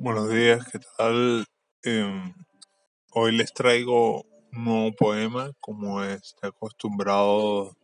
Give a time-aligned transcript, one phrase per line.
[0.00, 1.44] Buenos días, ¿qué tal?
[1.82, 2.32] Em,
[3.10, 4.22] hoy les traigo
[4.52, 7.76] un nuevo poema, como está acostumbrado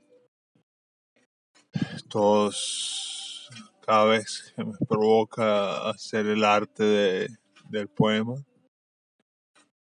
[2.09, 3.49] todos,
[3.85, 7.29] cada vez que me provoca hacer el arte de,
[7.69, 8.37] del poema.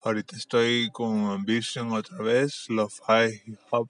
[0.01, 2.65] Ahorita estoy con Ambition otra vez,
[3.05, 3.87] High Hip Hop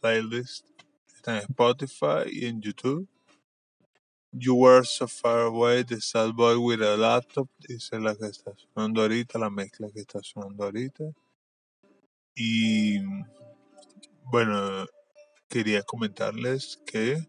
[0.00, 0.66] Playlist.
[1.14, 3.08] Está en Spotify y en YouTube.
[4.38, 8.52] You Were So Far Away de Sad Boy with a Laptop, dice la que está
[8.54, 11.04] sonando ahorita, la mezcla que está sonando ahorita.
[12.34, 12.98] Y
[14.24, 14.84] bueno,
[15.48, 17.26] quería comentarles que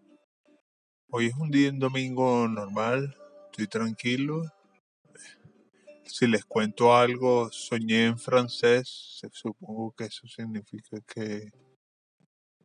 [1.09, 3.15] hoy es un día, un domingo normal,
[3.51, 4.43] estoy tranquilo.
[6.03, 11.51] Si les cuento algo, soñé en francés, supongo que eso significa que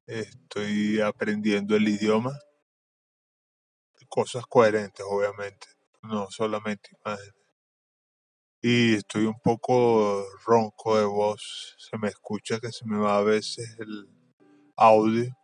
[0.05, 2.37] estoy aprendiendo el idioma
[4.13, 5.69] cosas coherentes, obviamente,
[6.03, 7.35] no solamente imágenes.
[8.61, 13.23] Y estoy un poco ronco de voz, se me escucha que se me va a
[13.23, 14.07] veces el
[14.77, 15.35] audio.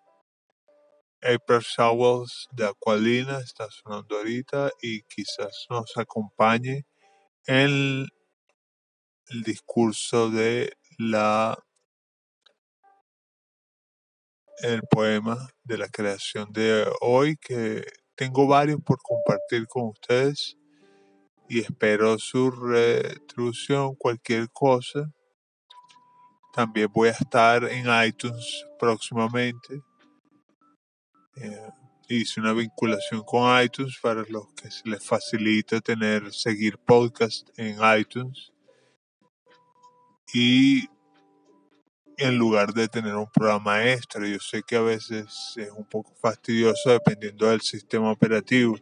[1.23, 6.85] April Showers de Aqualina está sonando ahorita y quizás nos acompañe
[7.47, 8.07] en
[9.29, 11.59] el discurso de la
[14.59, 17.85] el poema de la creación de hoy que
[18.19, 20.57] tengo varios por compartir con ustedes
[21.49, 25.09] y espero su retribución, cualquier cosa.
[26.53, 29.81] También voy a estar en iTunes próximamente.
[31.37, 31.71] Eh,
[32.09, 37.79] hice una vinculación con iTunes para los que se les facilita tener, seguir podcast en
[38.01, 38.53] iTunes.
[40.35, 40.89] Y
[42.19, 44.27] en lugar de tener un programa extra.
[44.27, 48.77] Yo sé que a veces es un poco fastidioso dependiendo del sistema operativo,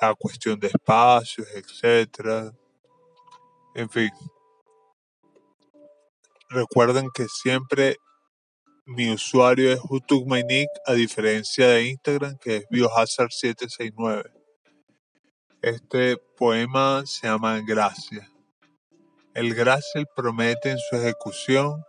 [0.00, 2.52] a cuestión de espacios, etcétera.
[3.74, 4.10] En fin.
[6.48, 7.96] Recuerden que siempre
[8.84, 9.80] mi usuario es
[10.46, 14.32] nick a diferencia de Instagram que es Biohazard769.
[15.60, 18.30] Este poema se llama Gracia.
[19.34, 21.82] El Gracia promete en su ejecución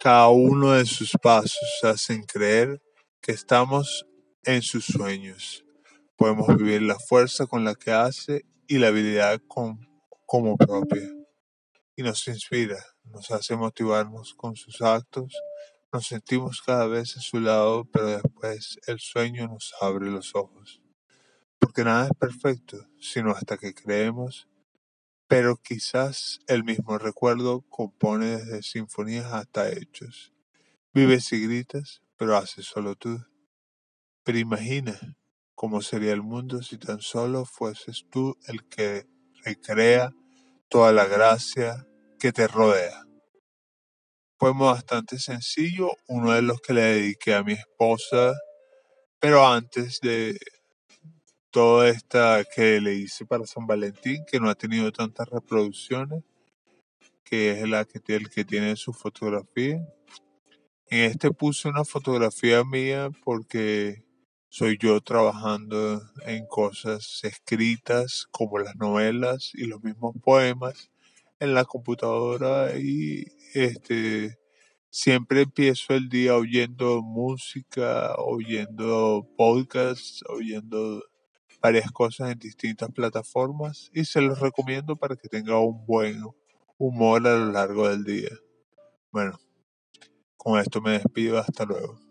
[0.00, 2.80] cada uno de sus pasos hacen creer
[3.20, 4.06] que estamos
[4.44, 5.64] en sus sueños.
[6.16, 9.40] Podemos vivir la fuerza con la que hace y la habilidad
[10.26, 11.08] como propia.
[11.96, 15.34] Y nos inspira, nos hace motivarnos con sus actos.
[15.92, 20.82] Nos sentimos cada vez a su lado, pero después el sueño nos abre los ojos.
[21.58, 24.46] Porque nada es perfecto, sino hasta que creemos
[25.28, 30.32] pero quizás el mismo recuerdo compone desde sinfonías hasta hechos.
[30.94, 33.24] Vives y gritas, pero haces solo tú.
[34.22, 34.98] Pero imagina
[35.54, 39.06] cómo sería el mundo si tan solo fueses tú el que
[39.44, 40.12] recrea
[40.68, 41.86] toda la gracia
[42.18, 43.02] que te rodea.
[44.38, 48.34] Poema bastante sencillo, uno de los que le dediqué a mi esposa,
[49.18, 50.38] pero antes de
[51.56, 56.22] toda esta que le hice para San Valentín, que no ha tenido tantas reproducciones,
[57.24, 59.76] que es la que, el que tiene su fotografía.
[60.90, 64.04] En este puse una fotografía mía porque
[64.50, 70.90] soy yo trabajando en cosas escritas como las novelas y los mismos poemas
[71.40, 74.38] en la computadora y este
[74.90, 81.02] siempre empiezo el día oyendo música, oyendo podcasts, oyendo
[81.66, 86.22] varias cosas en distintas plataformas y se los recomiendo para que tenga un buen
[86.78, 88.30] humor a lo largo del día.
[89.10, 89.36] Bueno,
[90.36, 92.05] con esto me despido, hasta luego.